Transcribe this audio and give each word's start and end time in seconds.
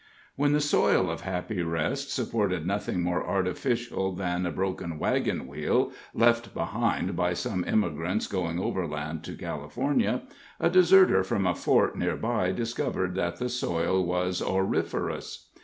When 0.35 0.53
the 0.53 0.61
soil 0.61 1.11
of 1.11 1.21
Happy 1.21 1.61
Rest 1.61 2.09
supported 2.11 2.65
nothing 2.65 3.03
more 3.03 3.23
artificial 3.23 4.13
than 4.13 4.47
a 4.47 4.51
broken 4.51 4.97
wagon 4.97 5.45
wheel, 5.45 5.91
left 6.15 6.55
behind 6.55 7.15
by 7.15 7.33
some 7.35 7.63
emigrants 7.67 8.25
going 8.25 8.57
overland 8.57 9.23
to 9.25 9.35
California, 9.35 10.23
a 10.59 10.71
deserter 10.71 11.23
from 11.23 11.45
a 11.45 11.53
fort 11.53 11.95
near 11.95 12.15
by 12.15 12.51
discovered 12.51 13.13
that 13.13 13.35
the 13.37 13.47
soil 13.47 14.03
was 14.03 14.41
auriferous. 14.41 15.49